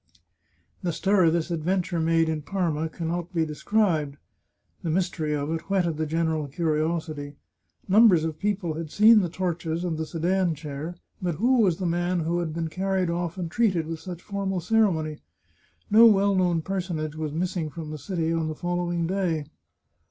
The 0.81 0.91
stir 0.93 1.29
this 1.29 1.51
adventure 1.51 1.99
made 1.99 2.27
in 2.27 2.41
Parma 2.41 2.89
can 2.89 3.07
not 3.07 3.31
be 3.35 3.45
described. 3.45 4.17
The 4.81 4.89
mystery 4.89 5.35
of 5.35 5.51
it 5.51 5.69
whetted 5.69 5.97
the 5.97 6.07
general 6.07 6.47
curiosity. 6.47 7.35
Numbers 7.87 8.23
of 8.23 8.39
people 8.39 8.73
had 8.73 8.89
seen 8.89 9.19
the 9.19 9.29
torches 9.29 9.83
and 9.83 9.99
the 9.99 10.07
sedan 10.07 10.55
chair, 10.55 10.95
but 11.21 11.35
who 11.35 11.59
was 11.59 11.77
the 11.77 11.85
man 11.85 12.21
who 12.21 12.39
had 12.39 12.51
been 12.51 12.67
carried 12.67 13.11
off 13.11 13.37
and 13.37 13.51
treated 13.51 13.85
with 13.85 13.99
such 13.99 14.23
formal 14.23 14.59
ceremony? 14.59 15.19
No 15.91 16.07
well 16.07 16.33
known 16.33 16.63
personage 16.63 17.13
was 17.15 17.31
missing 17.31 17.69
from 17.69 17.91
the 17.91 17.99
city 17.99 18.33
on 18.33 18.47
the 18.47 18.55
fol 18.55 18.77
lowing 18.77 19.05
day. 19.05 19.45